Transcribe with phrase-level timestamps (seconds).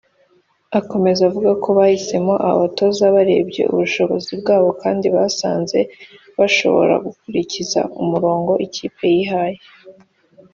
[0.79, 5.79] Akomeza avuga ko bahisemo aba batoza barebye ubushobozi bwabo kandi basanze
[6.37, 9.59] bashobora gukurikiza umurongo ikipe yihaye